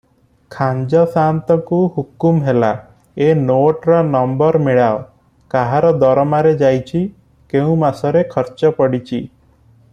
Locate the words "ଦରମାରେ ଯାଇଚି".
6.05-7.07